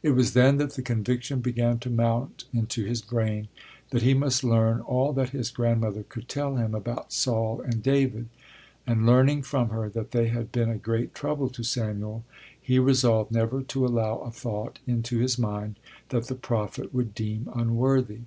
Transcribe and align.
It 0.00 0.10
was 0.12 0.32
then 0.34 0.58
that 0.58 0.74
the 0.74 0.80
conviction 0.82 1.40
began 1.40 1.80
to 1.80 1.90
mount 1.90 2.44
into 2.54 2.84
his 2.84 3.02
brain 3.02 3.48
that 3.90 4.02
he 4.02 4.14
must 4.14 4.44
learn 4.44 4.80
all 4.80 5.12
that 5.14 5.30
his 5.30 5.50
grandmother 5.50 6.04
could 6.04 6.28
tell 6.28 6.54
him 6.54 6.72
about 6.72 7.12
Saul 7.12 7.60
and 7.60 7.82
David, 7.82 8.28
and 8.86 9.04
learning 9.06 9.42
from 9.42 9.70
her 9.70 9.88
that 9.88 10.12
they 10.12 10.28
had 10.28 10.52
been 10.52 10.70
a 10.70 10.78
great 10.78 11.16
trouble 11.16 11.48
to 11.48 11.64
Samuel 11.64 12.24
he 12.62 12.78
resolved 12.78 13.32
never 13.32 13.60
to 13.62 13.84
allow 13.84 14.18
a 14.18 14.30
thought 14.30 14.78
into 14.86 15.18
his 15.18 15.36
mind 15.36 15.80
that 16.10 16.28
the 16.28 16.36
prophet 16.36 16.94
would 16.94 17.12
deem 17.12 17.48
unworthy. 17.56 18.20